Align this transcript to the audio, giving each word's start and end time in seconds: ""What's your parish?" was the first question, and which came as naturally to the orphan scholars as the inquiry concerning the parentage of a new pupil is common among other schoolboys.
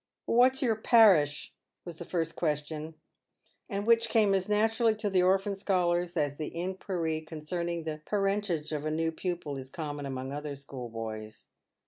""What's 0.25 0.63
your 0.63 0.77
parish?" 0.77 1.53
was 1.85 1.97
the 1.99 2.05
first 2.05 2.35
question, 2.35 2.95
and 3.69 3.85
which 3.85 4.09
came 4.09 4.33
as 4.33 4.49
naturally 4.49 4.95
to 4.95 5.11
the 5.11 5.21
orphan 5.21 5.55
scholars 5.55 6.17
as 6.17 6.37
the 6.37 6.47
inquiry 6.55 7.21
concerning 7.21 7.83
the 7.83 8.01
parentage 8.03 8.71
of 8.71 8.83
a 8.83 8.89
new 8.89 9.11
pupil 9.11 9.57
is 9.57 9.69
common 9.69 10.07
among 10.07 10.31
other 10.33 10.55
schoolboys. 10.55 11.49